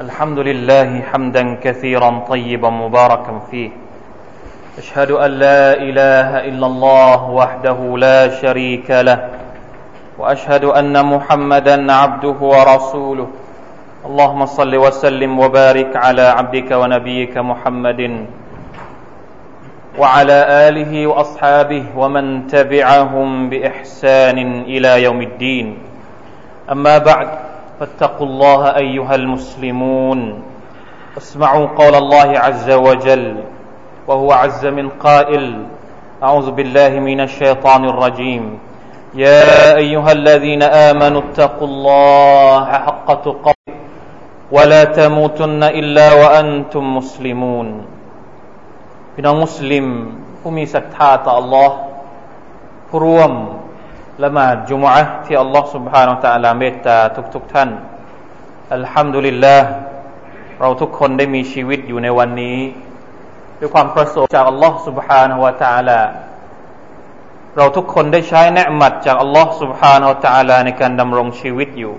[0.00, 3.70] الحمد لله حمدا كثيرا طيبا مباركا فيه.
[4.78, 9.28] أشهد أن لا إله إلا الله وحده لا شريك له.
[10.18, 13.28] وأشهد أن محمدا عبده ورسوله.
[14.06, 18.26] اللهم صل وسلم وبارك على عبدك ونبيك محمد
[19.98, 20.38] وعلى
[20.68, 25.78] آله وأصحابه ومن تبعهم بإحسان إلى يوم الدين.
[26.72, 27.49] أما بعد
[27.79, 30.19] فاتقوا الله ايها المسلمون
[31.17, 33.35] اسمعوا قول الله عز وجل
[34.07, 35.45] وهو عز من قائل
[36.23, 38.43] اعوذ بالله من الشيطان الرجيم
[39.15, 43.73] يا ايها الذين امنوا اتقوا الله حق تقاته
[44.51, 47.67] ولا تموتن الا وانتم مسلمون
[49.13, 49.85] พี่น้องมุสลิม
[50.39, 51.69] ผู้มีศรัทธาต่อ Allah
[52.87, 53.31] ผู้ร่วม
[54.23, 56.97] ละหมาดจุมอะที่ Allah سبحانه และ تعالى เมตตา
[57.35, 57.69] ทุกๆทท่าน
[58.73, 59.67] อัลฮัมดุลิลลาห์
[60.61, 62.57] เราทุกคนได้มีชีวิตอยู่ในวันนี้
[63.59, 66.01] ด้วยความประสงค์จาก Allah سبحانه และ تعالى
[67.57, 71.93] เราทุกคนได้ใช้เนืมัดจาก Allah سبحانه และ تعالى ในการดำรงชีวิตอยู่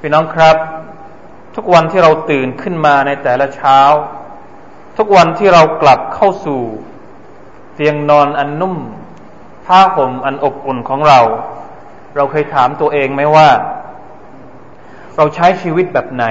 [0.00, 0.56] พี่น้องครับ
[1.56, 3.78] ทุกวันที่เราตื่นขึ้นมาในแต่ละเช้า
[4.98, 6.60] ทุกวันที่เรากลับเข้าสู่
[7.74, 8.76] เตียงนอนอันนุ่ม
[9.65, 11.19] ผ้าห่มอันอบอุ่นของเรา
[12.15, 13.49] เราเคยถามตัวเองไหมว่า
[15.17, 16.25] เราใช้ชีวิตแบบไหน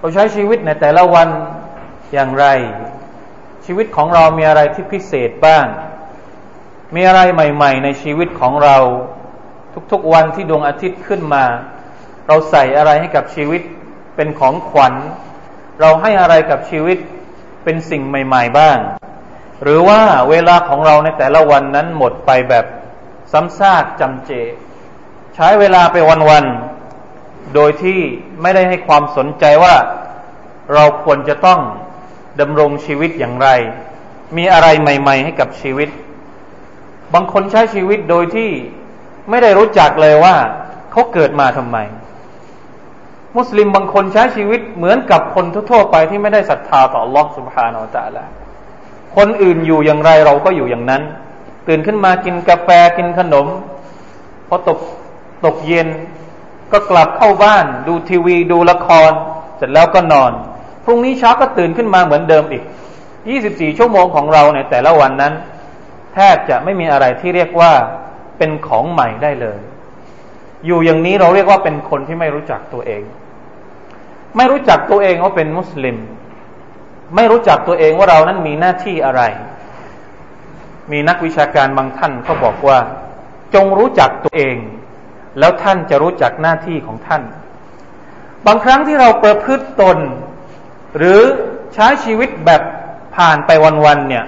[0.00, 1.28] เราใช้ชีวิตในแต่ละวัน
[2.12, 2.46] อย่างไร
[3.66, 5.66] ชีวิตของเรามีอะไรที่พิเศษบ้าง
[6.94, 8.76] มีอะไรใหม่ ๆ ในชีวิตของเรา
[9.92, 11.44] ทุกๆวันที่ดวงอาทิตย์ขึ้นมา
[12.26, 13.62] เราใส่อะไรให้กับชีวิต
[14.16, 14.94] เป็นของขวัญ
[15.80, 16.98] เราให้อะไรกับชีวิต
[17.64, 18.78] เป็นสิ่งใหม่ ๆ บ้าง
[19.63, 22.65] หรือว่าเวลาของเราในแต่ละวันนั้นหมดไปแบบ
[23.31, 24.31] ซ้ำซากจำเจ
[25.35, 25.97] ใช้เวลาไป
[26.29, 27.99] วันๆ โดยที่
[28.41, 29.75] ไม่ได้ให้ความสนใจว่า
[30.73, 31.59] เราควรจะต้อง
[32.39, 33.47] ดำรงชีวิตอย่างไร
[34.37, 35.89] มีอะไรใหม่ ๆ ให้กับชีวิต
[37.13, 38.49] บางคนใช้ชีวิตโดยที่
[39.29, 40.35] ไม่ได้รู้จักเลยว่า
[40.91, 41.77] เขาเกิดมาทำไม
[43.37, 48.23] มุสลิมบางคนใช้ชีวิตเหมือนกับคนทั่วไปที่ไม่ได้ศรัทธาต่อ Allah سبحانه และ تعالى
[49.16, 51.02] คนอื่นอยู่อย่างไรเราก็อยู่อย่างนั้น
[51.68, 53.46] ตื่นขึ้นมากินกาแฟกินขนม
[54.48, 54.78] พอตก
[55.44, 55.88] ตกเย็น
[56.72, 59.10] ก็กลับเข้าบ้าน ดูทีวีดูละคร
[59.56, 60.32] เสร็จแล้วก็นอน
[60.84, 62.64] พรุ่งนี้เช้าก็ตื่นขึ้นมาเหมือนเดิมอีก
[63.20, 65.32] 24 ชั่วโมงของเราในแต่ละวันนั้น
[66.14, 67.72] แทบจะไม่มีอะไรที่เรียกว่า
[68.38, 69.58] เป็นของใหม่ได้เลย
[70.66, 73.02] อยู่อย่างนี้เราเรียกว่าเป็นคนที่ไม่รู้จักตัวเอง
[74.36, 75.96] ไม่รู้จักตัวเองว่าเป็นมุสลิม
[77.15, 79.21] ไม่รู้จักตัวเองว่าเรานั้นมีหน้าที่อะไร
[80.91, 82.79] มีนักวิชาการบางท่านเขาบอกว่า
[83.53, 84.57] จงรู้จักตัวเอง
[85.39, 87.23] แล้วท่านจะรู้จักหน้าที่ของท่าน
[88.47, 89.97] บางครั้งที่เราประพฤติตน
[90.97, 91.21] หรือ
[91.73, 92.61] ใช้ชีวิตแบบ
[93.15, 93.51] ผ่านไป
[93.85, 94.25] วันๆเนี่ย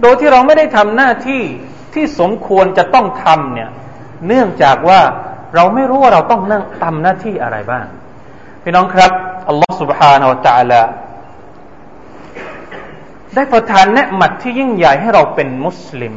[0.00, 1.42] โดยที่เราไม่ได้ทำหน้าที่
[1.94, 3.70] ที่สมควรจะต้องทำเนี่ย
[4.26, 5.00] เนื่องจากว่า
[5.54, 7.86] เราไม่รู้ว่าเราต้องนั่งทำหน้าที่อะไรบ้าง
[8.62, 9.12] พี่น้องครับ
[9.48, 10.82] อัลลอฮฺ سبحانه และ تعالى
[13.35, 16.13] ได้ประทานเนืหมัดที่ยิ่งใหญ่ให้เราเป็นมุสลิม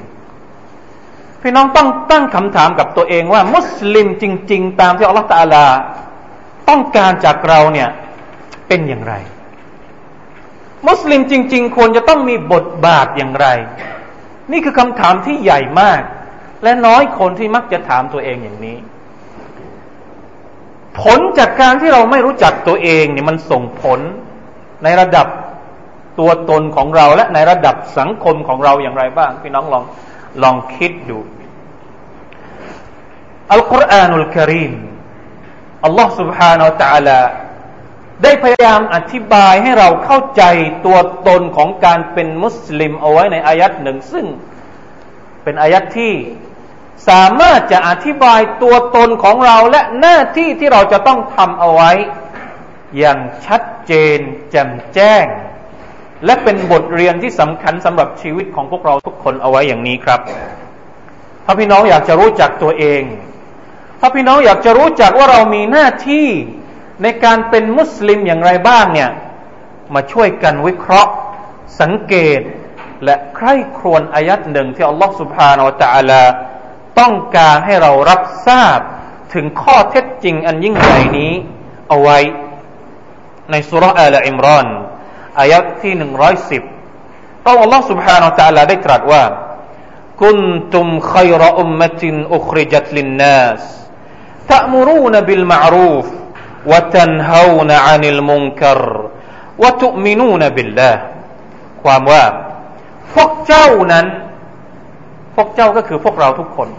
[1.42, 5.66] พี่น้องต้องตั้งคำถามกับตัวเองว่า มุสลิมจริง ๆ ตามที่อัลลอฮฺตาลา
[6.68, 7.88] ต้องการจากเราเนี่ย
[8.68, 9.14] เป็นอย่างไร
[10.88, 13.46] มุสลิมจริง ๆ ควรจะต้องมีบทบาทอย่างไร
[14.52, 16.00] นี่คือคำถามที่ใหญ่มาก
[16.62, 18.78] และน้อยคนที่มักจะถามตัวเองอย่างนี้
[21.00, 24.00] ผลจากการที่เราไม่รู้จักตัวเองเนี่ยมันส่งผล
[24.84, 25.26] ในระดับ
[26.19, 29.83] ตัวตนของเราและในระดับสังคมของเราอย่างไรบ้าง พี่น้องลอง
[30.43, 31.19] ลองคิดดู
[33.51, 34.73] อัลกุรอานุลกิริม
[35.85, 37.19] อัลลอฮ์ سبحانه และ تعالى
[38.23, 40.43] ได้พยายามอธิบายให้เราเข้าใจ
[40.85, 44.25] ตัวตนของการเป็นมุสลิมเอาไว้ในอายัดหนึ่งซึ่ง
[45.43, 46.13] เป็นอายัดที่
[47.09, 51.91] สามารถจะอธิบายตัวตนของเราและหน้าที่ที่เราจะต้องทำเอาไว้
[52.97, 54.19] อย่างชัดเจน
[54.51, 55.25] แจ่มแจ้ง
[56.24, 60.20] และเป็นบทเรียนที่สำคัญสำหรับชีวิตของพวกเราทุกคนเอาไว้อย่างนี้ครับ
[61.44, 63.02] ถ้าพี่น้องอยากจะรู้จักตัวเอง
[64.00, 66.26] ถ้าพี่น้องอยากจะรู้จักว่าเรามีหน้าที่
[67.02, 69.10] ในการเป็นมุสลิมอย่างไรบ้างเนี่ย
[69.94, 71.12] มาช่วยกันวิเคราะห์
[71.80, 72.40] สังเกต
[73.04, 76.22] และใคร่ครวญอายัดหนึ่งที่อัลลอฮฺสุบฮานาอัลละลา
[77.00, 78.78] ต้องการให้เรารับทราบ
[79.34, 81.32] ถึงข้อเท็จจริงอันยิ่งใหญ่นี้
[81.88, 82.18] เอาไว้
[83.50, 84.66] ในสุรอาลอิมรอน
[85.39, 86.63] อายัดที่หนึ่งร้อยสิบ
[87.45, 89.23] ก็อัลลอฮ์ سبحانه และ تعالى ได้ตรัสว่า
[90.21, 92.03] كنتم خير أمة
[92.37, 93.61] أخرجت للناس
[94.51, 96.05] تأمرون بالمعروف
[96.71, 98.79] وتنهون عن المنكر
[99.61, 100.95] وتؤمنون بالله
[101.83, 102.23] ความว่า
[103.13, 104.05] พวกเจ้านั้น
[105.35, 106.69] พวกเจ้าก็คือพวกเราทุกคน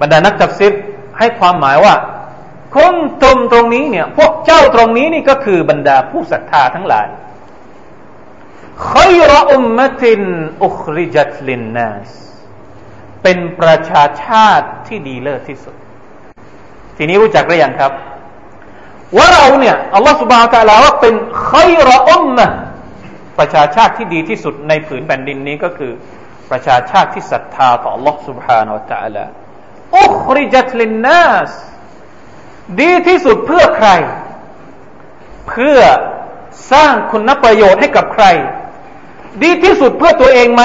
[0.00, 0.72] บรรดานักตักซิบ
[1.18, 1.94] ให้ความหมายว่า
[2.75, 7.07] คนตรงตรงนี้เนี่ย พวกเจ้าตรงนี้นี่ก็คือบรรดาผู้ศรัทธาทั้งหลาย
[8.89, 10.21] ขยรอุมมติน
[10.63, 12.09] อุคริจัตลินนัส
[13.23, 15.75] เป็นประชาชาติที่ดีเลิศที่สุด
[16.97, 17.91] ทีนี้รู้จักหรือยังครับ
[19.17, 21.15] ว่าเราเนี่ยอัลลอฮฺสุบะฮฺตาลาว่าเป็น
[21.49, 22.47] ขยรอุมมะ
[23.39, 25.91] ประชาชาติที่ดีที่สุดในผืนแผ่นดินนี้ก็คือ
[26.51, 28.69] ประชาชาติที่ศรัทธาต่ออัลลอฮฺสุบฮานา
[29.03, 29.29] อัลลอฮฺ
[29.99, 31.51] อุคริจัตลินนัส
[32.81, 33.89] ดีที่สุดเพื่อใคร
[35.47, 35.79] เพื่อ
[36.71, 38.25] สร้างคุณประโยชน์ให้กับใคร
[39.43, 40.63] ดีที่สุดเพื่อตัวเองไหม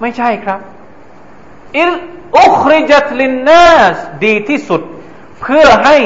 [0.00, 0.60] ไม่ใช่ครับ
[1.76, 1.92] อิล
[2.38, 4.80] อุคริจัตลินนัสดีที่สุด
[5.40, 5.96] เพื่อให้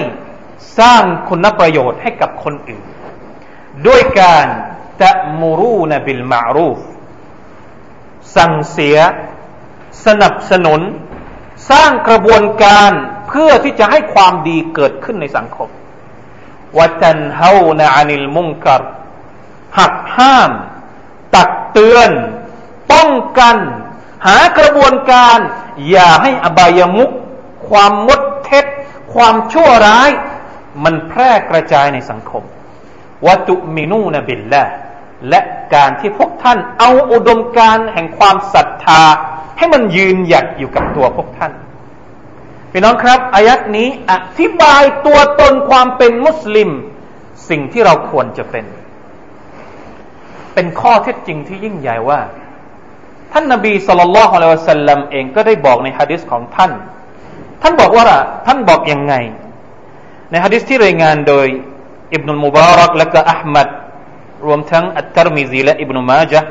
[0.78, 2.84] สร้างคุณประโยชน์ให้กับคนอื่น
[3.86, 4.46] ด้วยการ
[5.00, 6.78] ตะมูรูนบิลมารูฟ
[8.36, 8.98] สั่งเสีย
[10.06, 10.80] สนับสนุน
[11.70, 12.92] สร้างกระบวนการ
[13.28, 15.68] เพื่อที่จะให้ความดีเกิดขึ้นในสังคม
[16.78, 18.82] วัตันเฮานาอานิลมุงกัร
[19.78, 20.50] หักห้าม
[21.34, 22.10] ตักเตือน
[22.92, 23.56] ป้องกัน
[24.26, 25.38] หากระบวนการ
[25.88, 27.10] อย่าให้อบายมุก
[27.68, 28.64] ความมดเท็จ
[29.14, 30.10] ความชั่วร้าย
[30.84, 32.42] มันแพร่กระจายในสังคม
[33.26, 34.64] วัตุมินูนบิลละ
[35.28, 35.40] และ
[35.74, 39.02] การที่พวกท่านเอาอุดมการแห่งความศรัทธา
[39.58, 41.52] ให้มันยืนหยัดอยู่กับตัวพวกท่าน
[42.72, 46.70] พี่น้องครับอายัดนี้อธิบายตัวตนความเป็นมุสลิม
[47.48, 48.64] สิ่งที่เราควรจะเป็น
[50.54, 52.20] เป็นข้อเท็จจริงที่ยิ่งใหญ่ว่า
[53.32, 56.72] ท่านนาบีสุลต่านละฮ์อะลัยฮิสัลลัมเองก็ได้บอกในฮะดิษของท่าน
[57.62, 58.06] ท่านบอกว่า
[58.46, 59.14] ท่านบอกยังไง
[60.30, 61.46] ในฮะดิษที่รายงานโดย
[62.14, 63.68] อิบนุลมุบารักและก็อัลมัด
[64.46, 66.48] รวมทั้งอัตตรมิซีและอิบนุมาจ์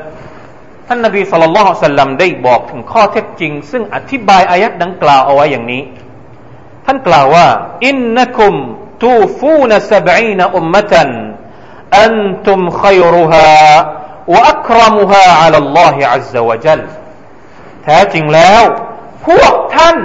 [0.88, 5.82] ท่านนบีสุลต่านสัลลัมได้บอกถึงข้อเท็จจริง ซึ่งอธิบายอายัดดังกล่าวเอาไว้อย่างนี้
[6.90, 7.46] ท่านกล่าวว่า
[7.86, 8.54] อินนักุม
[9.04, 11.10] ตูฟูนสบีนอุมมะตัน
[12.00, 12.14] อัน
[12.46, 13.46] ตุมขยรุฮา
[14.34, 16.80] วะอัครมุฮาอัลลอฮิอัลลอวะจัล
[17.84, 18.62] แท้จริงแล้ว
[19.26, 19.96] พวกท่าน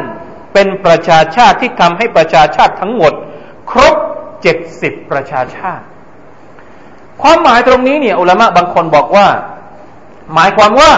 [0.53, 3.13] เป็นประชาชาติที่ทำให้ประชาชาติทั้งหมด
[3.71, 3.95] ครบ
[4.41, 5.83] เจ็ดสิบประชาชาติ
[7.21, 9.27] ความหมายตรงนี้เนี่ยอุลามะบางคนบอกว่า
[10.33, 10.91] หมายความว่า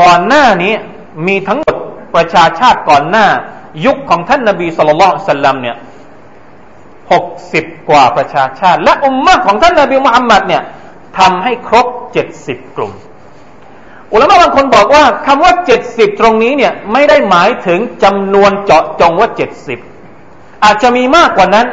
[0.00, 0.74] ก่อนหน้านี้
[1.26, 1.76] มีทั้งหมด
[2.14, 3.26] ประชาชาติก่อนหน้า
[3.86, 5.76] ยุคของท่านนาบีสุลต่านสัลลัมเนี่ย
[7.12, 10.62] หกสิบกว่าประชาชาติ และอุมมะของท่านนาบีมุฮัมมัดเนี่ย
[11.18, 12.92] ทำให้ครบเจ็ดสิบกลุ่ม
[14.12, 19.78] อุลามะบางคนบอกว่าคำว่าเจ็ดสิบตรงนี้เนี่ยไม่ได้หมายถึงจำนวนเจาะจงว่าเจ็ดสิบ
[20.64, 21.66] อาจจะมีมากกว่านั้น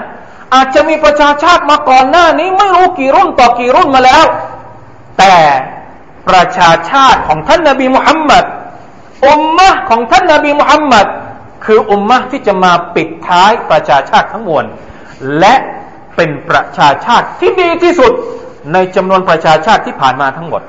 [0.53, 4.25] อาจจะมีประชาชาติมาก่อนหน้านี้ไม่รู้กี่รุ่นต่อกี่รุ่นมาแล้ว
[5.19, 5.35] แต่
[6.29, 8.45] ประชาชาติของท่านนาบีมุฮัมมัด
[9.27, 11.07] อุมมะของท่านนาบีมุฮัมมัด
[11.65, 14.65] คืออุมมะที่จะมาปิดท้ายประชาชาติทั้งมวล
[15.39, 15.55] และ
[16.15, 18.11] เป็นประชาชาติที่ดีที่สุด
[18.73, 20.61] ในจำนวนประชาชาติที่ผ่านมาทั้งหมด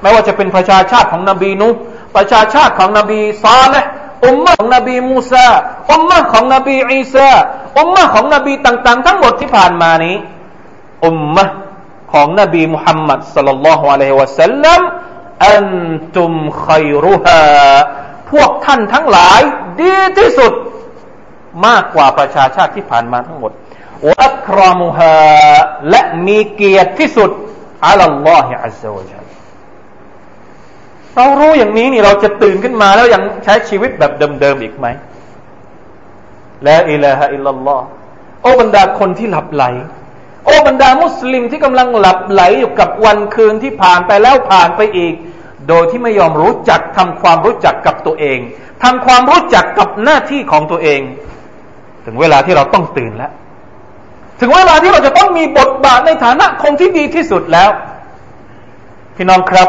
[0.00, 1.68] ไม่ว่าจะเป็นประชาชาติของนบีนุ
[2.16, 3.90] ประชาชาติของนบีซาเลห์
[4.26, 5.48] อุมมะของนบีมูซา
[5.92, 7.32] อุมมะของนบีอีสา
[7.78, 10.16] อุมมะของนบีต่าง ๆ ทั้งหมดที่ผ่านมานี้
[11.06, 11.44] อุมมะ
[12.12, 14.80] ของนบีมุฮัมมัดสัลลัลลอฮุอะลัยฮิวะสัลลัม
[15.46, 15.66] อัน
[16.16, 16.32] ตุม
[16.66, 17.42] ขัยรุฮา
[18.30, 19.40] พวกท่านทั้งหลาย
[19.80, 20.52] ดีที่สุด
[21.66, 23.52] มากกว่าประชาชาติที่ผ่านมาทั้งหมด
[24.10, 25.18] วัครมุฮา
[25.90, 27.30] และมีเกียรติที่สุด
[27.86, 29.12] อัลลอฮฺอัลลอฮฺ
[31.16, 34.86] เรารู้อย่างนี้นี่เราจะตื่นขึ้นมาแล้วยังใช้ชีวิตแบบเดิมๆอีกไหม
[36.66, 37.86] ละอิลาฮะอิลลัลลอฮ์
[38.42, 39.64] โอ้บรรดาคนที่หลับไหล
[40.44, 45.14] โอ้บรรดามุสลิมที่กำลังหลับไหลอยู่กับวันคืนที่ผ่านไปแล้วผ่านไปอีก
[45.70, 48.38] โดยที่ไม่ยอมรู้จักทำความรู้จักกับตัวเอง
[48.82, 51.00] ทำความรู้จักกับหน้าที่ของตัวเอง
[52.04, 53.32] ถึงเวลาที่เราต้องตื่นแล้ว
[54.40, 57.70] ถึงเวลาที่เราจะต้องมีบทบาทในฐานะคนที่ดีที่สุดแล้ว
[59.16, 59.68] พี่น้องครับ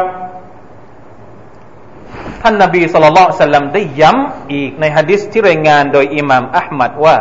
[2.42, 7.16] ท่านนบีสุลต่านสัลลัมได้ย้ำอีกในฮะดิษที่รายงานโดยอิหม่ามอัลมัดว่า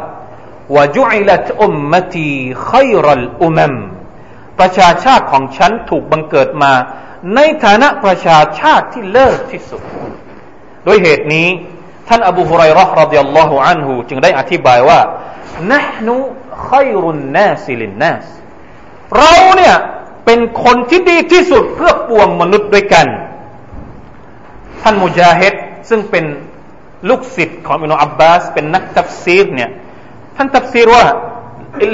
[0.77, 2.31] วะจุอิลัตอุมมตี
[2.71, 3.75] ขัยรัลอุมัม
[4.59, 6.73] ประชาชาติของฉันถูกบังเกิดมา
[7.35, 9.83] ในฐานะประชาชาติที่เลิศที่สุด
[10.87, 11.49] ด้วยเหตุนี้
[12.09, 15.01] ท่านอบูฮุไรรอห์รดิยัลลอฮุอันฮูจึงได้อธิบายว่า
[15.73, 16.17] นะนู
[16.69, 18.27] ขยรุนนาสิลินนาส
[19.19, 19.75] เราเนี่ย
[20.25, 23.07] เป็นคนที่ดีที่สุดเพื่อปวงมนุษย์ด้วยกัน
[24.83, 25.55] ท่านมุจาฮิด
[25.89, 26.25] ซึ่งเป็น
[27.09, 29.71] ลูกศิษย์ของอินุอับบาส เป็นนักตัฟซีรเนี่ย
[30.37, 31.05] ท่านตัฟซีรว่า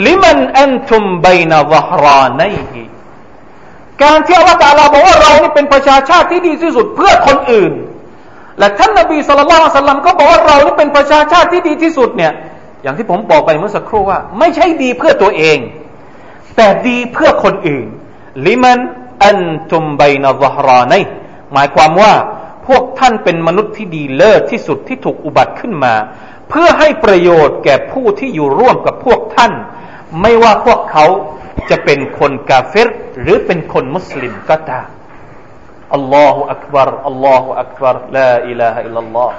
[0.07, 2.83] ลิมันอันทุมบยนาซฮรานัยฮิ
[4.03, 7.73] การที่อัลลอฮฺตาลาบอกว่าเรานี่เป็นประชาชาติที่ดีที่สุดเพื่อคนอื่น
[8.59, 12.33] และท่านนบีสุลต่านสัลลัมก็บอกว่าเรานี่เป็นประชาชาติที่ดีที่สุดเนี่ย
[12.83, 15.59] อย่างที่ผมบอกไปเมื่อสักครู่ว่า ไม่ใช่ดีเพื่อตัวเอง
[16.57, 17.87] แต่ดีเพื่อคนอื่น
[18.47, 18.79] لمن
[19.25, 20.95] أنتم بين ظهرانيهم
[21.53, 22.13] หมายความว่า
[22.67, 25.95] พวกท่านเป็นมนุษย์ที่ดีเลิศที่สุดที่ถูกอุบัติขึ้นมา
[26.51, 29.53] เพื่อให้ประโยชน์แก่ผู้ที่อยู่ร่วมกับพวกท่าน
[30.23, 31.05] ไม่ว่าพวกเขา
[31.71, 32.89] จะเป็นคนกาเฟร
[33.21, 34.87] หรือเป็นคนมุสลิมก็ตาม
[35.95, 39.35] الله أكبر الله أكبر لا إله إلا الله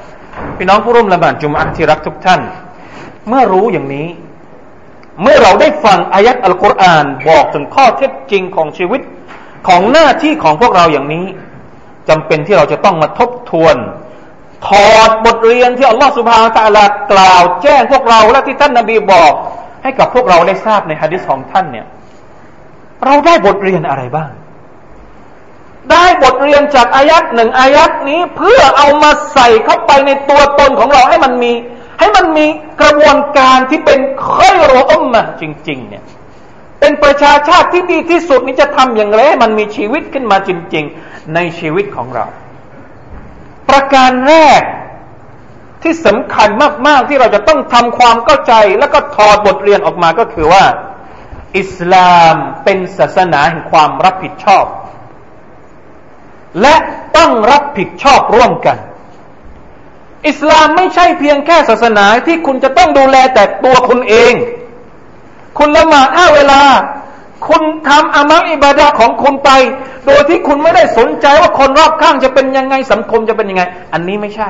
[0.57, 2.41] พี่น้องผู้ร่วมละหมาดจุมอะที่รักทุกท่าน
[3.27, 4.07] เมื่อรู้อย่างนี้
[5.21, 9.01] เมื่อเราได้ฟังอายัดอัลกุรอานบอกถึงข้อเท็จจริงของชีวิต
[9.67, 11.25] ของหน้าที่ของพวกเราอย่างนี้
[12.09, 13.75] จำเป็นที่เราจะต้องมาทบทวน
[14.67, 19.33] ถอดบทเรียนที่อัลลอฮฺสุบฮานตะลากล่าว แจ้งพวกเราและที่ท่านนาบีบอก
[19.83, 21.85] ให้กับพวกเราได้ทราบในฮะดิษของท่านเนี่ย
[23.05, 24.31] เราได้บทเรียนอะไรบ้าง
[25.91, 31.53] ได้บทเรียนจากอายัดหนึ่งอายัดนี้เพื่อเอามาใส่เข้าไปในตัวตนของเราให้มันมี
[31.99, 32.45] ให้มันมี
[32.81, 33.99] กระบวนการที่เป็น
[34.31, 36.03] ค่อยรอมมาจริง ๆ เนี่ย
[36.79, 42.25] เป็นประชาชาติที่ดีที่สุดนี้จะทำอย่างไรให้มันมีชีวิตขึ้นมาจริง ๆ ในชีวิตของเรา
[43.69, 44.61] ประการแรก
[45.83, 46.49] ที่สำคัญ
[46.87, 50.63] มาก ๆ ที่เราจะต้องทำความเข้าใจ แล้วก็ถอดบทเรียนออกมาก็คือว่า
[51.57, 54.65] อิสลามเป็นศาสนาแห่งความรับผิดชอบ
[56.61, 56.75] และ
[57.17, 58.77] ต้องรับผิดชอบร่วมกัน
[60.27, 64.33] อิสลามไม่ใช่เพียงแค่ศาสนาที่คุณจะต้องดูแลแต่ตัวคุณเอง
[65.57, 66.61] คุณละหมาดห้าเวลา
[67.47, 69.49] คุณทำอามัลอิบาดาของคุณไป
[70.05, 73.63] โดยที่คุณไม่ได้สนใจว่าคนรอบข้างจะเป็นยังไงสังคมจะเป็นยังไง
[73.93, 74.49] อันนี้ไม่ใช่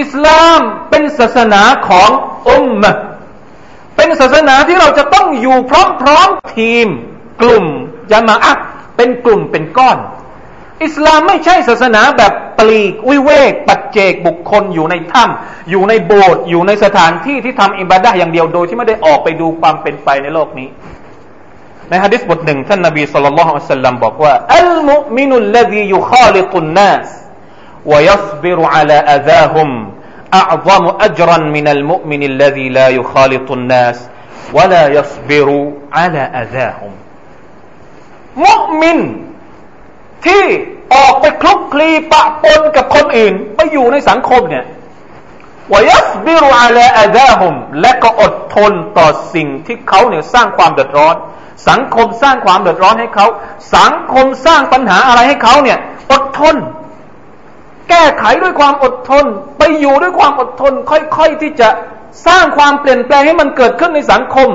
[0.00, 2.10] อิสลามเป็นศาสนาของ
[2.48, 2.92] อุมมะ
[3.95, 5.57] เป็นศาสนาที่เราจะต้องอยู่
[6.01, 6.87] พร้อมๆทีม
[7.41, 7.65] กลุ่ม
[8.11, 8.53] ยามาอะ
[8.97, 9.97] เป็นกลุ่มเป็นก้อน
[10.83, 20.69] อิสลามไม่ใช่ศาสนาแบบปลีกวิเวก ปัจเจกบุคคลอยู่ในถ้ำอยู่ในโบสถ์อยู่ในสถานที่ที่ทำอิบาดะอย่างเดียวโดยที่ไม่ได้ออกไปดูความเป็นไปในโลกนี้
[21.89, 27.07] ในฮะดิษบทหนึ่งท่านนบีสุลต่านละฮ์อัลลัมบอกว่าอัลมุมินุลลดียุคาลิตุนนัส
[27.91, 29.69] ويصبر على أذاهم
[30.33, 33.97] أعظم أجرا من المؤمن الذي لا يخالط الناس
[34.53, 36.91] ولا يصبر على أذاهم
[38.35, 38.99] مؤمن
[40.25, 40.45] ที่
[40.93, 44.65] ออกไปคลุกคลีปะปนกับคนอื่นไปอยู่ในสังคมเนี่ย
[45.73, 51.15] วยัสบิรุอาลาอาดาฮุมและก็อดทนต่อสิ่งที่เขาเนี่ยสร้างความเดือดร้อน
[51.69, 53.27] สังคมสร้างความเดือดร้อนให้เขา
[53.75, 55.79] สังคมสร้างปัญหาอะไรให้เขาเนี่ย
[56.11, 56.55] อดทน
[57.92, 59.24] แก้ไขด้วยความอดทน
[59.58, 61.68] ไปอยู่ด้วยความอดทน ค่อยๆที่จะ
[62.26, 64.48] สร้างความเปลี่ยนแปลงให้มันเกิดขึ้นในสังคม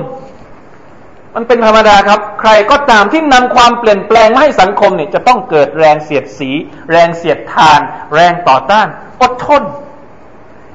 [1.35, 6.49] มันเป็นธรรมดาครับ ใครก็ตามที่นำความเปลี่ยนแปลงมาให้สังคมเนี่ยจะต้องเกิดแรงเสียดสี
[6.91, 7.79] แรงเสียดทาน
[8.13, 8.87] แรงต่อต้าน
[9.21, 9.63] อดทน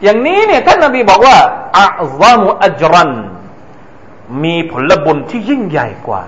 [0.02, 1.37] อย่างนี้เนี่ยท่านนบีบอกว่า
[1.78, 3.12] อัลลอมุอัจรัน
[4.45, 6.23] มีผลบุญที่ยิ่งใหญ่กว่า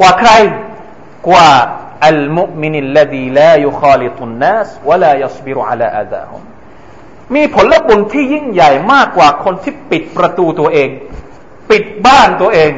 [0.00, 0.30] กว่าใคร
[1.28, 1.48] กว่า
[2.06, 6.42] อัลมุมินิลลดีลายุคาลิตุนนัสวะลายัสบิรุอัลาอาดาฮุม
[7.34, 10.88] มีผลบุญที่ยิ่งใหญ่มากกว่าคนที่ปิดประตูตัวเอง
[11.70, 12.72] ปิดบ้านตัวเอง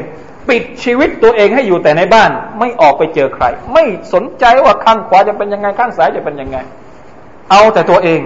[0.48, 6.56] ปิดชีวิตตัวเองให้อยู่แต่ในบ้าน ไม่ออกไปเจอใคร ไม่สนใจว่าข้างขวาจะเป็นยังไงข้างซ้ายจะเป็นยังไง
[7.50, 8.20] เอาแต่ตัวเอง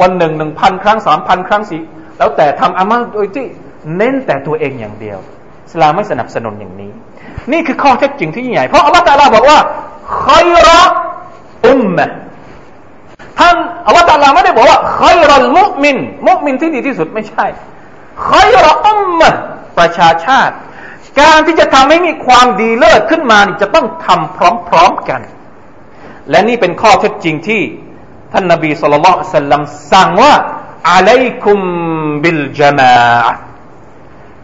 [0.00, 1.78] วันหนึ่งหนึ่งพันครั้งสามพันครั้งสิ
[2.18, 3.46] แล้วแต่ทำอามัลโดยที่
[3.96, 5.18] เน้นแต่ตัวเองอย่างเดียว
[5.72, 6.92] สลามไม่สนับสนุนอย่างนี้
[7.52, 9.58] นี่คือข้อเท็จจริงที่ใหญ่ เพราะอัลลอฮฺตาลาบอกว่า
[10.16, 10.82] คอยรอ
[11.66, 12.06] อุมมะ
[13.38, 15.96] ท่านอัลลอฮฺตาลาไม่ได้บอกว่าคอยรอมุมิน
[16.28, 17.46] มุมินที่ดีที่สุดไม่ใช่
[18.28, 19.30] คอยรออุมมะ
[19.78, 20.54] ประชาชาติ
[21.20, 25.20] การที่จะทำให้มีความดีเลิศขึ้นมานี่จะต้องทำพร้อมๆกัน
[26.30, 27.62] และนี่เป็นข้อเท็จจริงที่
[28.32, 29.62] ท่านนบีสุลต่านสัลลัม
[29.92, 30.34] สั่งว่า
[30.90, 31.58] อะลัยคุม
[32.22, 32.96] บิลจามา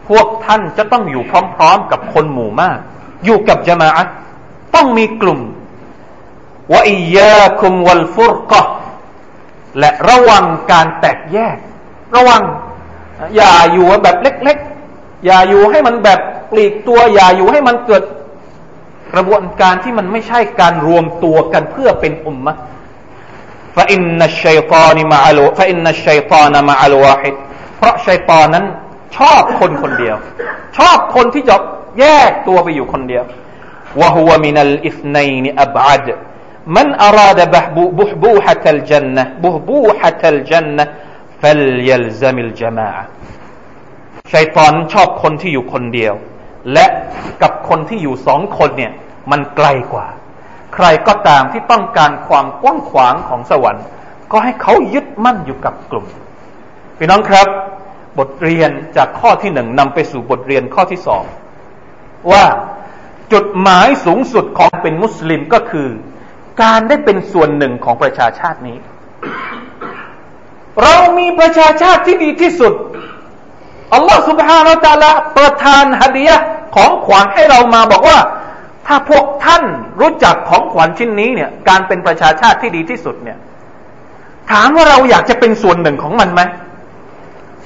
[0.07, 1.23] พวกท่านจะต้องอยู่
[1.55, 2.77] พร้อม ๆ กับคนหมู่มาก
[3.25, 3.89] อยู่กับจามา
[4.75, 5.39] ต้องมีกลุ่ม
[6.73, 8.61] วะอียาคุมวัลฟุรกะ
[9.79, 11.57] และระวังการแตกแยก
[12.15, 12.43] ระวัง
[13.35, 16.19] อย่าอยู่แบบเล็กๆ อย่าอยู่ให้มันแบบ
[16.51, 18.03] ปลีกตัว อย่าอยู่ให้มันเกิด
[19.13, 22.53] กระบวนการที่มันไม่ใช่การรวมตัวกันเพื่อเป็นอุมมะ
[23.75, 27.35] ฟาอินนัชชัยตานมาอัลฟาอินนัชชัยตานมาอัลวาฮิด
[27.77, 28.65] เพราะชัยตอนนั้น
[29.17, 30.15] ชอบคนคนเดียว
[30.77, 31.55] ชอบคนที่จะ
[31.99, 33.23] แยกตัวไปอยู่คนเดียว
[34.00, 36.08] วะฮุวมินัลอิสนัยนอับอัด
[36.76, 37.40] من أراد
[37.98, 40.84] بحبوحة الجنة بهبوحة الجنة
[41.40, 43.04] فليلزم الجماعة
[44.32, 46.14] ชัยตอนชอบคนที่อยู่คนเดียว
[46.72, 46.86] และ
[47.42, 48.92] กับคนที่อยู่สองคนเนี่ย
[49.30, 50.06] มันไกลกว่า
[50.74, 53.84] ใครก็ตามที่ต้องการความกว้างขวางของสวรรค์
[54.32, 56.06] ก็ให้เขายึดมั่นอยู่กับกลุ่ม
[56.98, 57.48] พี่น้องครับ
[58.18, 61.24] บทเรียนจากข้อที่หนึ่งนำไปสู่บทเรียนข้อที่สอง
[62.32, 62.44] ว่า
[63.32, 65.88] จุดหมายสูงสุดของเป็นมุสลิมก็คือ
[66.62, 68.78] การได้เป็นส่วนหนึ่งของประชาชาตินี้
[70.82, 72.72] เรามีประชาชาติที่ดีที่สุด
[73.94, 76.36] อัลลอฮฺ سبحانه และ تعالى ประทานฮะดียะ
[76.74, 78.18] ของขวัญให้เรามาบอกว่า
[78.86, 79.64] ถ้าพวกท่าน
[80.00, 83.38] รู้จักของขวัญชิ้นนี้เนี่ย การเป็นประชาชาติที่ดีที่สุดเนี่ย
[84.50, 86.40] ถามว่าเราอยากจะเป็นส่วนหนึ่งของมันไหม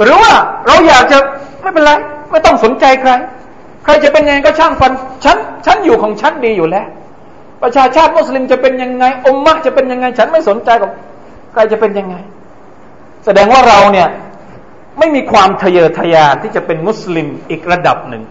[0.02, 0.32] หรือว่า
[0.66, 1.18] เราอยากจะ
[1.62, 1.92] ไม่เป็นไร
[2.30, 3.37] ไม่ต้องสนใจใคร ใ
[3.89, 4.91] ครจะเป็นยังไงก็ช่างฟัน
[5.23, 6.85] ฉันฉันอยู่ของฉันดีอยู่แล้ว
[7.63, 10.91] ประชาชาติมุสลิมจะเป็นยังไงอมมะจะเป็นยังไง ฉันไม่สนใจกับ
[11.53, 12.15] ใครจะเป็นยังไง
[13.25, 14.07] แสดงว่าเราเนี่ย
[14.99, 18.23] ไม่มีความทะเยอทะยานที่จะเป็นมุสลิมอีกระดับหนึ่ง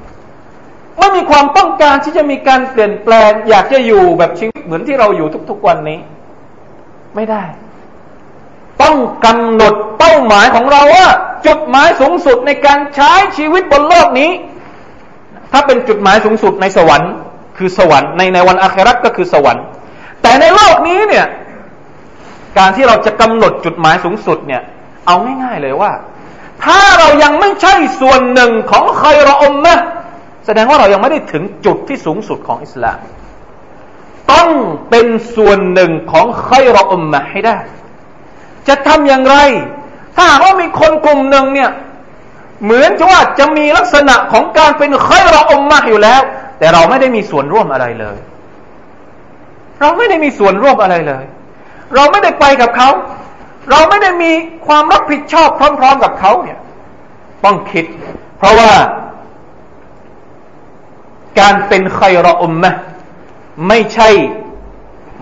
[0.98, 5.98] ไม่มีความต้องการที่จะมีการเปลี่ยนแปลง อยากจะอยู่แบบชีวิตเหมือนที่เราอยู่ทุก ๆวันนี้
[7.14, 7.42] ไม่ได้
[8.82, 8.96] ต้อง
[9.26, 11.08] กำหนดเป้าหมายของเราว่า
[11.46, 14.30] จุดหมายสูงสุดในการใช้ชีวิตบนโลกนี้
[15.52, 17.12] ถ้าเป็นจุดหมายสูงสุดในสวรรค์
[17.58, 19.64] คือสวรรค์ในในวันอาคราก็คือสวรรค์
[20.22, 21.26] แต่ในโลกนี้เนี่ย
[22.58, 24.62] การที่เราจะกำหนดจุดหมายสูงสุดเนี่ย
[25.06, 25.92] เอาง่ายๆเลยว่า
[26.64, 29.78] ถ้าเรายังไม่ใช่ส่วนหนึ่งของใครรอมนะ
[30.46, 32.98] แสดงว่าเรายังไม่ได้ถึงจุดที่สูงสุดของอิสลาม
[34.32, 34.48] ต้อง
[34.90, 37.58] เป็นส่วนหนึ่งของใครรอมมะให้ได้
[38.68, 39.36] จะทำอย่างไร
[40.16, 41.70] ถ้าหากว่ามีคนกลุ่มหนึ่งเนี่ย
[42.64, 46.20] เหมือนจะว่าจะมีลักษณะของการเป็นใครรอมมะอยู่แล้ว
[46.58, 48.16] แต่เราไม่ได้มีส่วนร่วมอะไรเลย
[49.80, 51.24] เราไม่ได้มีส่วนร่วมอะไรเลย
[51.94, 52.90] เราไม่ได้ไปกับเขา
[53.70, 54.32] เราไม่ได้มี
[54.66, 56.58] ความรับผิดชอบพร้อม ๆ กับเขาเนี่ย
[57.44, 57.84] ต้องคิด
[58.38, 58.70] เพราะว่า
[61.40, 62.70] การเป็นใครรออุมมะ
[63.68, 64.08] ไม่ใช่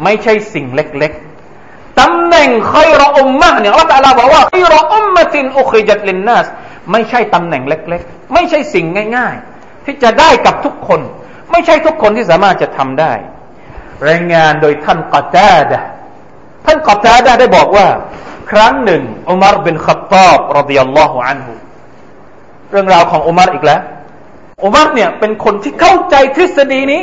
[0.05, 6.47] ไม่ใช่สิ่งเล็กๆตำแหน่งใครรออุมมะเนี่ยอัลลอฮฺบอกว่าใครรออุมมะตินอุคิจัดลินนัส
[6.93, 11.01] ไม่ใช่ตำแหน่งเล็ก ๆ ไม่ใช่สิ่งง่าย ๆ ที่จะได้กับทุกคน
[11.51, 13.13] ไม่ใช่ทุกคนที่สามารถจะทำได้
[14.09, 15.81] รายงานโดยท่านกอตาดะ
[16.67, 17.87] ท่านกอตาดะได้บอกว่า
[18.51, 21.53] ครั้งหนึ่งอุมารบินขับตอบรดิยัลลอฮุอันฮุ
[22.71, 23.81] เรื่องราวของอุมารอีกแล้ว
[24.65, 27.03] อุมารเนี่ยเป็นคนที่เข้าใจทฤษฎีนี้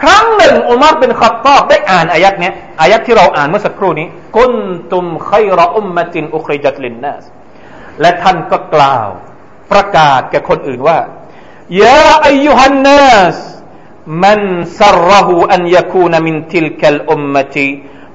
[0.00, 4.06] ครั้งหนึ่งอุมารเป็นขับตอบได้อ่านอายัดเนี้ยอายัดที่เราอ่านเมื่อสักครู่นี้
[4.36, 4.52] กุน
[4.92, 7.24] ตุมขัยรอุมมะตินอุคริจัตลินนัส
[8.00, 9.08] และท่านก็กล่าว
[9.72, 10.98] ประกาศแก่คนอื่นว่า
[11.82, 13.38] ยะอายุฮันนัส
[14.24, 14.40] มัน
[14.80, 17.68] ซรรหูอันยคูนมินทิลกัลอุมมติ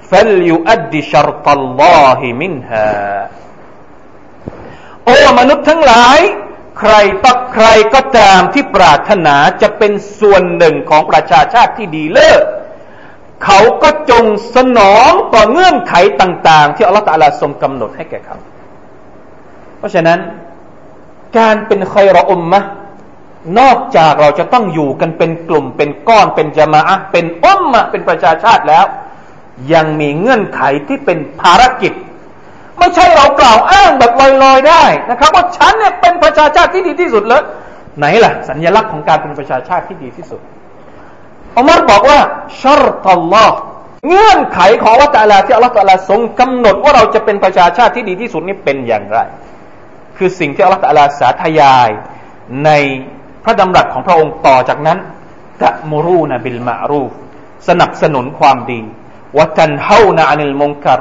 [0.10, 2.90] ฟัลยุอัดดิชรตัลลอฮิมินฮา
[5.06, 6.20] โอ้มนุษย์ทั้งหลาย
[6.80, 6.94] ใคร
[7.26, 12.44] ตักใครก็ตามที่ปรารถนาจะเป็นส่วนหนึ่งของประชาชาติที่ดีเลิศ
[13.46, 18.38] เขาก็จงสนองต่อเงื่อนไขต่าง ๆ ที่อัลลอฮฺทรงกำหนดให้แก่เขา
[19.84, 20.20] ราะฉะนั้น
[21.38, 22.60] การเป็นใครรออุมมะ
[23.60, 28.86] นอกจากเราจะต้องอยู่กันเป็นกลุ่มเป็นก้อนเป็นจมามะเป็นอุมมะเป็นประชาชาติแล้ว
[29.74, 31.94] ยังมีเงื่อนไขที่เป็นภารกิจ
[32.78, 34.12] ไม่ใช่เรากล่าวอ้างแบบ
[34.44, 37.44] ลอยๆได้นะครับ ว่าฉันเนี่ยเป็นประชาชาติที่ดีที่สุดเลย
[37.98, 40.42] ไหนล่ะ สัญลักษณ์ของการเป็นประชาชาติที่ดีที่สุด
[41.58, 42.20] อุมารบอกว่า
[42.62, 43.58] ชรตัลลอฮ์
[44.08, 49.20] เงื่อนไขของวัตาลาที่อัลลอฮฺตาลาทรงกำหนดว่าเราจะเป็นประชาชาติที่ดีที่สุดนี่เป็นอย่างไร
[50.18, 51.90] คือสิ่งที่อัลลอฮฺตาลาสาธยาย
[52.66, 52.70] ใน
[53.44, 55.00] พระดำรัสของพระองค์ต่อจากนั้น
[55.62, 57.12] ตะมูรูนบิลมารูฟ
[57.68, 58.82] สนับสนุนความดี
[59.38, 61.00] วะตันเฮานาอันิลมงกัร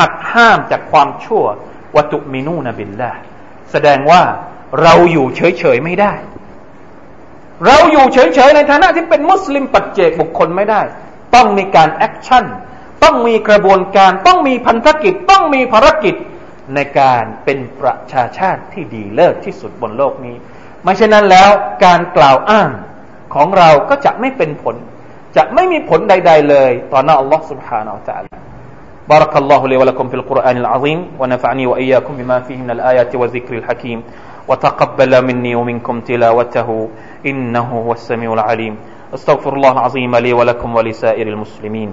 [0.00, 1.44] หักห้ามจากความชั่ว
[1.96, 3.12] วะตุมินูนบิลละ
[3.72, 4.22] แสดงว่า
[4.82, 6.12] เราอยู่เฉยๆไม่ได้
[7.66, 10.80] เราอยู่เฉยๆในฐานะที่เป็นมุสลิมปัจเจกบุคคลไม่ได้
[11.34, 12.44] ต้องมีการ action
[13.02, 16.14] ต้องมีกระบวนการ ต้องมีพันธกิจ ต้องมีภารกิจ
[16.75, 20.35] ในการเป็นประชาชาติที่ดีเลิศที่สุดบนโลกนี้
[20.83, 21.49] ไม่เช่นนั้นแล้ว
[21.85, 22.69] การกล่าวอ้าง
[23.35, 24.75] ของเราก็จะไม่เป็นผล
[25.37, 28.29] จะไม่มีผลใดๆเลยต่อหน้าอัลลอฮ์ سبحانه และ تعالى
[29.13, 34.03] بارك الله لي ولكم في القرآن العظيم ونفعني وإياكم بما فيه من الآيات والذكر الحكيم
[34.47, 36.89] وتقبل مني ومنكم تلاوته
[37.25, 38.75] إنه هو السميع العليم
[39.13, 41.89] استغفر الله العظيم لي ولكم ولسائر المسلمين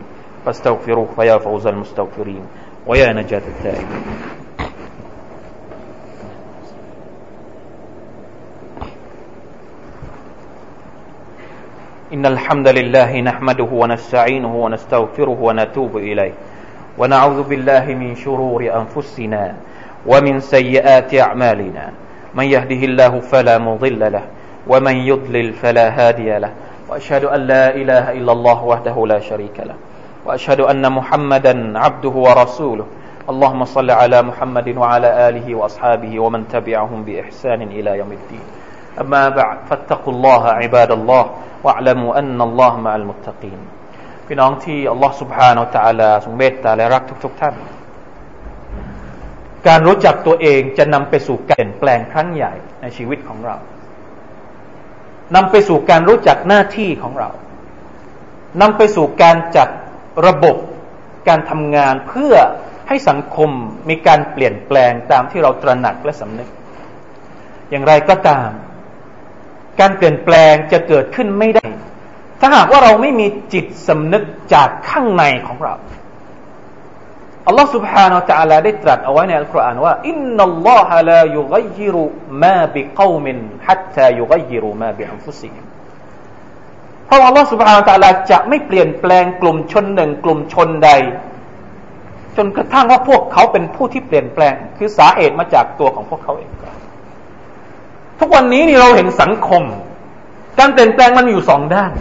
[0.46, 2.42] فاستغفروه فيا فوز المستغفرين
[2.86, 4.37] ويا نجاة التائبين
[12.13, 16.33] إن الحمد لله نحمده ونستعينه ونستغفره ونتوب إليه.
[16.97, 19.55] ونعوذ بالله من شرور أنفسنا
[20.05, 21.89] ومن سيئات أعمالنا.
[22.33, 24.23] من يهده الله فلا مضل له
[24.67, 26.51] ومن يضلل فلا هادي له.
[26.89, 29.75] وأشهد أن لا إله إلا الله وحده لا شريك له.
[30.25, 32.85] وأشهد أن محمدا عبده ورسوله.
[33.29, 38.45] اللهم صل على محمد وعلى آله وأصحابه ومن تبعهم بإحسان إلى يوم الدين.
[39.02, 41.24] أما بعد فاتقوا الله عباد الله
[41.64, 43.60] واعلموا أن الله مع المتقين
[44.26, 47.54] พี่น้องที่อัลลอฮ์ سبحانه และ تعالى ทรงเมตตาและรักทุกๆท่าน
[49.66, 53.56] การรู้จักตัวเองจะนำไปสู่การเปลี่ยนแปลงครั้งใหญ่ในชีวิตของเรา
[55.34, 57.30] นำไปสู่การรู้จักหน้าที่ของเรา
[58.60, 59.68] นำไปสู่การจัด
[60.26, 60.56] ระบบ
[61.28, 62.34] การทำงานเพื่อ
[62.88, 63.50] ให้สังคม
[63.88, 66.48] มีการเปลี่ยนแปลงตามที่เราตระหนักและสำนึก
[67.70, 68.48] อย่างไรก็ตาม
[69.80, 71.66] การเปลี่ยนแปลงจะเกิดขึ้นไม่ได้
[72.40, 75.74] ถ้าหากว่าเราไม่มีจิตสำนึกจากข้างในของเรา
[77.46, 82.02] อัลลอฮ์ سبحانه และ تعالى ได้ตรัสเอาไว้ในอัลกุรอานว่าอินนัลลอฮะลายุกัยรุ
[82.42, 85.64] มาบิกอมินฮัตตายุกัยรุมาบิอันฟุซิฮิม
[87.06, 90.90] เพราะอัลลอฮ์ سبحانه และ تعالى จะไม่เปลี่ยนแปลงกลุ่มชนหนึ่ง กลุ่มชนใด
[92.36, 96.50] จนกระทั่งว่าพวกเขาเป็นผู้ที่เปลี่ยนแปลง คือสาเหตุมาจากตัวของพวกเขาเอง
[98.19, 99.63] ทุกวันนี้นี่เราเห็นสังคม
[100.59, 101.91] การเปลี่ยนแปลงมันอยู่สองด้าน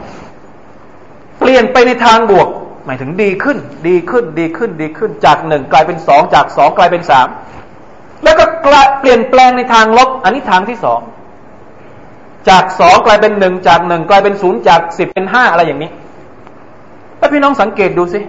[1.39, 2.49] เปลี่ยนไปในทางบวก
[2.87, 7.29] หมายถึงดีขึ้น ดีขึ้น ดีขึ้น ดีขึ้น จากหนึ่งกลายเป็นสองจากสองกลายเป็นสาม
[8.25, 8.45] แล้วก็
[9.01, 11.01] เปลี่ยนแปลงในทางลบ อันนี้ทางที่สอง
[12.49, 15.91] จากสองกลายเป็นหนึ่งจากหนึ่งกลายเป็นศูนย์จากสิบเป็นห้าอะไรอย่างนี้
[17.19, 18.21] แล้วพี่น้องสังเกตดูสิ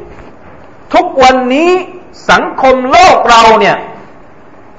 [0.94, 1.72] ทุกวันนี้
[2.32, 3.76] สังคมโลกเราเนี่ย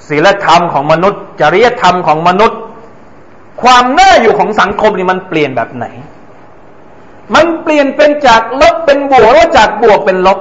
[0.08, 2.60] ศีลธรรมของมนุษย์ จริยธรรมของมนุษย์
[3.62, 5.86] ความน่าอยู่ของสังคมนี่มันเปลี่ยนแบบไหน
[7.34, 10.38] มันเปลี่ยนเป็นจากลบเป็นบวกแล้วจากบวกเป็นลบ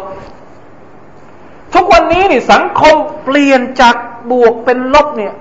[1.73, 3.95] ทุกวันนี้นี่สังคมเปลี่ยนจาก
[4.31, 5.33] บวกเป็นลบเนี่ย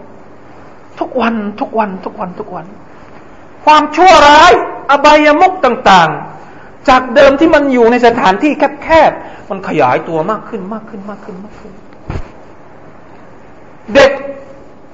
[0.98, 2.66] ทุกวันทุกวันทุกวันทุกวัน
[3.64, 4.52] ความชั่วร้าย
[4.90, 11.72] อบายมุกต่างๆ จากเดิมที่มันอยู่ในสถานที่แคบๆมันขยายตัวมากขึ้นมากขึ้นมากขึ้นมากขึ้น
[13.94, 14.10] เด็ก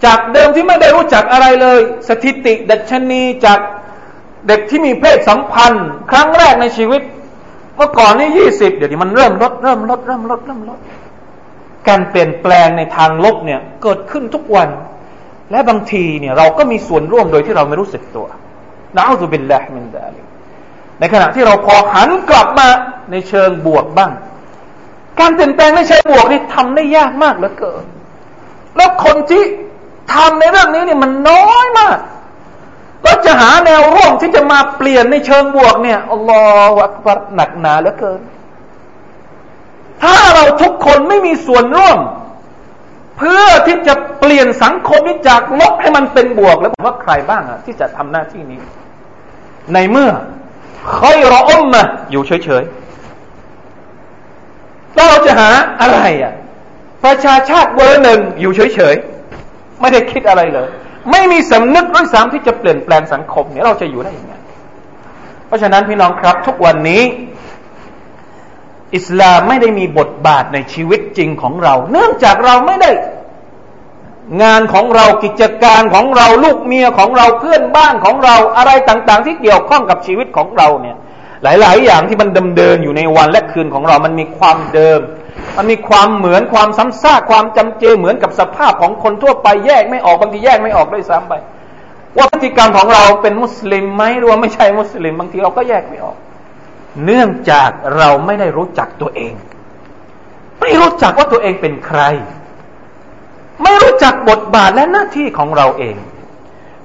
[0.05, 3.59] จากเดิมที่ไม่ได้รู้จักอะไรเลย สถิติดัชนีจาก
[4.49, 7.03] เด็กที่มีเพศสัมพันธ์ ครั้งแรกในชีวิต
[7.77, 10.79] เมื่อก่อนนี่ยี่สิบเดี๋ยวนี้มันเริ่มลดเริ่มลดเริ่มลดเริ่มลด
[11.89, 14.69] การเปลี่ยนแปลงในทางลบเนี่ยเกิดขึ้นทุกวัน
[15.51, 18.27] และบางทีเนี่ยเราก็มีส่วนร่วมโดยที่เราไม่รู้สึกตัว
[18.97, 20.21] นะอัลลอฮฺบิลลาฮิมินดาลิ
[21.01, 22.69] ในขณะที่เราพอหันกลับมา
[23.11, 24.13] ในเชิงบวกบ้าง
[25.21, 27.85] การเปลี่ยนแปลงในเชิงบวกนี่ทำได้ยากมากเหลือเกิน
[28.77, 29.43] แล้วคนที่
[30.13, 31.99] ทำในเรื่องนี้เนี่ยมันน้อยมาก
[33.05, 38.21] ก็จะหาแนวร่วมที่จะมาเปลี่ยนในเชิงบวกเนี่ยอัลลอฮฺอักบารหนักหนาเหลือเกิน
[40.03, 41.99] ถ้าเราทุกคนไม่มีส่วนร่วม
[43.19, 48.61] เพื่อที่จะเปลี่ยนสังคมนี้จากลบให้มันเป็นบวก แล้วว่าใครบ้างอะที่จะทำหน้าที่นี้
[49.73, 50.11] ในเมื่อ
[50.99, 56.35] ค่อยรออมมาอยู่เฉยๆแล้วเราจะหาอะไรอะ
[57.05, 59.14] ประชาชาติเบอร์หนึ่งอยู่เฉยๆ
[59.85, 60.69] ไม่ได้คิดอะไรเลย
[61.11, 64.35] ไม่มีสำนึกด้วยซ้ำที่จะเปลี่ยนแปลงสังคมเนี่ยเราจะอยู่ได้ยังไง
[65.47, 67.03] เพราะฉะนั้นพี่น้องครับทุกวันนี้
[68.97, 72.91] อิสลามไม่ได้มีบทบาทในชีวิตจริงของเรา เนื่องจากเราไม่ได้
[74.43, 80.97] งานของเรากิจการของเราลูกเมียของเราเพื่อนบ้านของเราอะไรต่าง ๆ ที่เกี่ยวข้องกับชีวิตของเราเนี่ย
[81.43, 85.01] หลาย ๆ อย่างที่มันดำเดินอยู่ในวันและคืนของเรา มันมีความเดิม
[85.57, 91.35] มันมีความเหมือนความซ้ำซากความจำเจเหมือนกับสภาพของคนทั่วไปแยกไม่ออกบางทีแยกไม่ออกด้วยซ้ำไป
[92.17, 96.17] ว่าพฤติกรรมของเราเป็นมุสลิมไหมหรือว่าไม่ใช่มุสลิม บางทีเราก็แยกไม่ออก
[97.05, 99.35] เนื่องจากเราไม่ได้รู้จักตัวเอง
[100.61, 102.01] ไม่รู้จักว่าตัวเองเป็นใคร
[103.63, 105.97] ไม่รู้จักบทบาทและหน้าที่ของเราเอง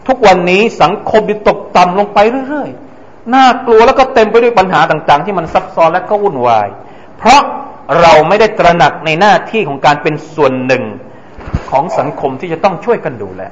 [0.07, 6.67] ทุกวันนี้สังคมตกต่ำลงไปเรื่อยๆน่ากลัวแล้วก็เต็มไปด้วยปัญหาต่าง ๆ ที่มันซับซ้อนและก็วุ่นวาย
[7.17, 7.41] เพราะ
[8.01, 10.83] เราไม่ได้ตระหนักในหน้าที่ของการเป็นส่วนหนึ่ง
[11.71, 13.43] ของสังคมที่จะต้องช่วยกันดูแล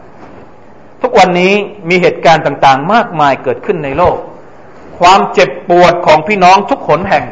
[1.02, 1.54] ทุกวันนี้
[1.90, 4.18] มีเหตุการณ์ต่างๆ มากมายเกิดขึ้นในโลก
[5.00, 7.26] ความเจ็บปวดของพี่น้องทุกขนแห่ง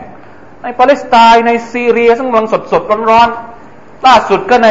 [0.64, 4.70] ในปาเลสไตน์ในซีเรียซึ่งกำลังสดๆร้อนๆล่าสุดก็ใน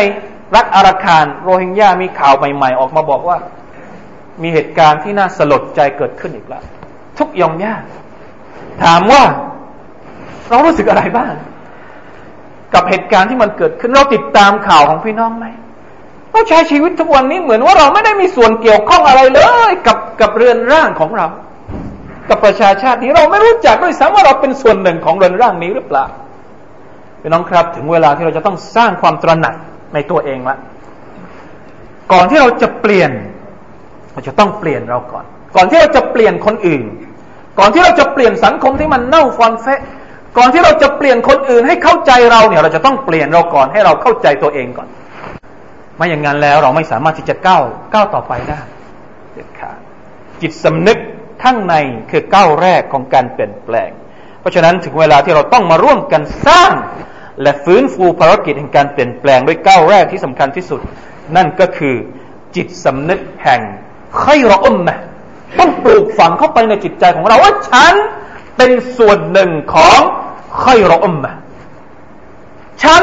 [0.54, 3.36] รัฐอาราคารโรฮิงญามีข่าวใหม่ ๆ ออกมาบอกว่า
[4.42, 6.62] มีเหตุการณ์ที่น่าสลดใจเกิดขึ้นอีกแล้ว
[7.18, 7.82] ทุกยอมยาก
[8.82, 9.22] ถามว่า
[10.48, 11.32] เรารู้สึกอะไรบ้าง
[12.74, 15.46] กับเหตุการณ์ที่มันเกิดขึ้นเราติดตามข่าวของพี่น้องไหม
[16.30, 21.26] เราใช้ชีวิตทุกวันนี้เหมือนว่าเราไม่ได้มีส่วนเกี่ยวข้องอะไรเลยกับกับเรือนร่างของเรา
[22.28, 26.04] กับประชาชาตินี้เราไม่รู้จักด้วยซ้ำว่าเราเป็นส่วนหนึ่งของเรือนร่างนี้หรือเปล่า
[27.20, 29.54] พี่น้องครับ ถึงเวลาที่เราจะต้องสร้างความตระหนัก
[29.94, 30.56] ในตัวเองละ
[32.12, 33.10] ก่อนที่เราจะเปลี่ยน
[34.12, 35.24] เราจะต้องเปลี่ยนเราก่อน
[35.56, 36.84] ก่อนที่เราจะเปลี่ยนคนอื่น
[37.58, 39.80] ก่อนที่เราจะเปลี่ยนสังคมที่มันเน่าฟอนเฟะ
[40.38, 44.88] ก่อนที่เราจะเปลี่ยนคนอื่นให้เข้าใจเราเนี่ย เราจะต้องเปลี่ยนเราก่อนให้เราเข้าใจตัวเองก่อน
[45.96, 47.62] ไม่อย่างนั้นแล้วเราไม่สามารถที่จะก้าว
[47.94, 48.60] ก้าวต่อไปได้
[49.34, 49.78] เด็ดขาด
[50.42, 50.98] จิตสำนึก
[51.42, 51.74] ข้างใน
[52.10, 53.90] คือก้าวแรกของการเปลี่ยนแปลง
[54.40, 56.72] เพราะฉะนั้นถึงเวลาที่เราต้องมาร่วมกันสร้าง
[57.42, 60.80] และฟื้นฟูภารกิจแห่งการเปลี่ยนแปลงด้วยก้าวแรกที่สำคัญที่สุด
[61.36, 61.94] นั่นก็คือ
[62.56, 63.60] จิตสำนึกแห่ง
[64.18, 64.98] ใครออมมะ
[65.58, 67.94] ต้องปลูกฝังเข้าไปในจิตใจของเราว่าฉัน
[68.56, 70.00] เป็นส่วนหนึ่งของ
[70.60, 71.32] ใครรออุมมะ
[72.82, 73.02] ฉัน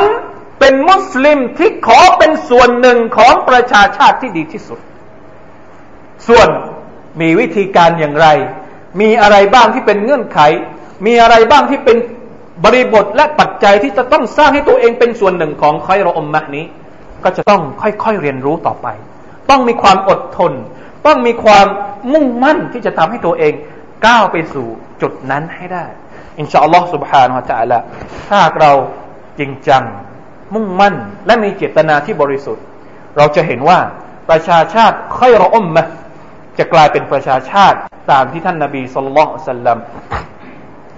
[0.60, 4.80] เป็นมุสลิมที่ขอเป็นส่วนหนึ่งของประชาชาติที่ดีที่สุด
[6.28, 6.48] ส่วน
[7.22, 8.28] มีวิธีการอย่างไร
[9.02, 10.40] มีอะไรบ้างที่เป็นเงื่อนไข
[11.06, 11.98] มีอะไรบ้างที่เป็น
[12.66, 16.66] บริบทและปัจจัยที่จะต้องสร้างให้ตัวเองเป็นส่วนหนึ่งของใครรออมมะนี้
[17.24, 18.88] ก็จะต้องค่อยๆเรียนรู้ต่อไป
[19.50, 20.54] ต้องมีความอดทน
[21.06, 21.68] ต้องมีความ
[22.14, 23.54] มุ่งมั่นที่จะทำให้ตัวเอง
[24.06, 24.68] ก้าวไปสู่
[25.02, 25.86] จุดนั้นให้ได้
[26.39, 27.79] อินชาอัลลอฮ์ سبحانه และ تعالى
[28.29, 28.71] ถ้าเรา
[29.39, 29.85] จริงจัง
[30.55, 30.95] มุ่งมั่น
[31.27, 32.65] และมีเจตนาที่บริสุทธิ์
[33.17, 33.79] เราจะเห็นว่า
[34.31, 35.83] ประชาชาติค่อยรออุมมะ
[36.59, 37.79] จะกลายเป็นประชาชาติ
[38.11, 39.79] ตามที่ท่านนาบีสุลต่านสัลลัม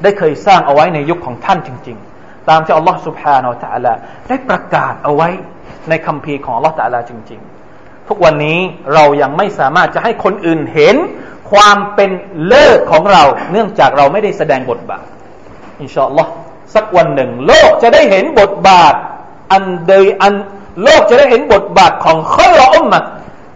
[0.02, 3.92] ได้เคยสร้างเอาไว้ในยุคของท่านจริง ๆ ตามที่อัลลอฮฺ سبحانه และ تعالى
[4.28, 5.28] ได้ประกาศเอาไว้
[5.88, 7.40] ในคัมภีร์ของอัลลอฮฺ تعالى จริง
[7.74, 8.58] ๆ ทุกวันนี้
[8.94, 10.96] เรายังไม่สามารถจะให้คนอื่นเห็น
[11.50, 12.10] ความเป็น
[12.46, 15.04] เลิศของเรา เนื่องจากเราไม่ได้แสดงบทบาท
[15.82, 16.30] อินชาอัลลอฮ์
[16.74, 18.94] สักวันหนึ่ง โลกจะได้เห็นบทบาท
[19.52, 20.34] อันเดยอัน
[20.82, 23.00] โลกจะได้เห็นบทบาทของข้อยรออุมมะ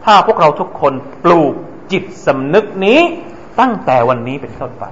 [0.05, 0.93] ถ้าพวกเราทุกคน
[1.25, 1.55] ปลูก
[1.93, 3.01] จิตสำนึกนี้
[3.61, 4.85] ตั้งแต่วันนี้เป็นต้นไป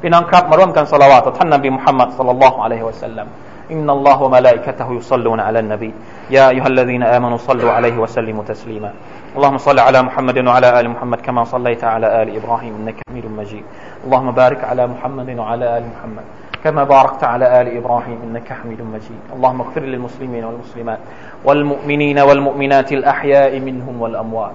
[0.00, 3.28] พี่น้องครับมาร่วมกันสละวาต่อท่านนบีมุฮัมมัดสัลลัลลอฮุอะลัยฮิวะสัลลัม
[3.72, 5.92] إن الله وملائكته يصلون على النبي
[6.30, 8.92] يا أيها الذين آمنوا صلوا عليه وسلموا تسليما
[9.36, 13.64] اللهم صل على محمد وعلى آل محمد كما صليت على آل إبراهيم إنك حميد مجيد
[14.04, 16.24] اللهم بارك على محمد وعلى آل محمد
[16.63, 19.21] كما باركت على آل إبراهيم إنك حميد مجيد.
[19.35, 20.99] اللهم اغفر للمسلمين والمسلمات
[21.45, 24.51] والمؤمنين والمؤمنات الأحياء منهم والأموات.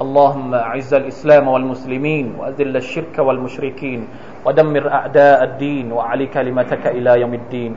[0.00, 4.08] اللهم أعز الإسلام والمسلمين وأذل الشرك والمشركين
[4.46, 7.74] ودمر أعداء الدين وعلي كلمتك إلى يوم الدين.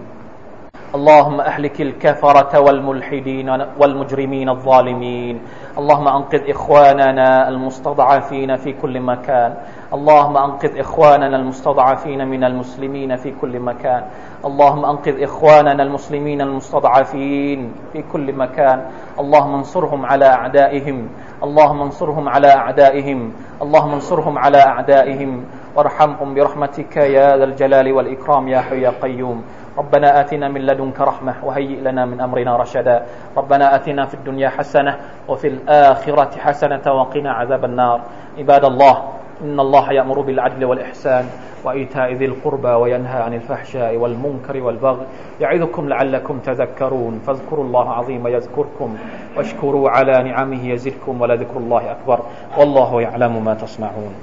[0.95, 5.35] اللهم أهلك الكفرة والملحدين والمجرمين الظالمين.
[5.77, 9.55] اللهم أنقذ إخواننا المستضعفين في كل مكان.
[9.93, 14.03] اللهم أنقذ إخواننا المستضعفين من المسلمين في كل مكان.
[14.45, 18.86] اللهم أنقذ إخواننا المسلمين المستضعفين في كل مكان.
[19.19, 21.10] اللهم انصرهم على أعدائهم.
[21.43, 23.34] اللهم انصرهم على أعدائهم.
[23.62, 25.45] اللهم انصرهم على أعدائهم.
[25.75, 29.43] وارحمهم برحمتك يا ذا الجلال والإكرام يا حي يا قيوم.
[29.77, 33.05] ربنا آتنا من لدنك رحمة وهيئ لنا من أمرنا رشدا.
[33.38, 38.01] ربنا آتنا في الدنيا حسنة وفي الآخرة حسنة وقنا عذاب النار.
[38.38, 39.03] عباد الله
[39.41, 41.25] إن الله يأمر بالعدل والإحسان
[41.63, 45.05] وإيتاء ذي القربى وينهى عن الفحشاء والمنكر والبغي.
[45.39, 47.19] يعظكم لعلكم تذكرون.
[47.27, 48.97] فاذكروا الله عظيم يذكركم
[49.38, 52.19] واشكروا على نعمه يزدكم ولذكر الله أكبر.
[52.57, 54.13] والله يعلم ما تصنعون.